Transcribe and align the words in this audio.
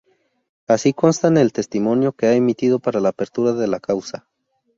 Así 0.67 0.93
consta 0.93 1.27
en 1.27 1.37
el 1.37 1.53
testimonio 1.53 2.13
que 2.13 2.25
ha 2.25 2.33
emitido 2.33 2.79
para 2.79 2.99
la 2.99 3.09
apertura 3.09 3.53
de 3.53 3.67
la 3.67 3.79
causa. 3.79 4.27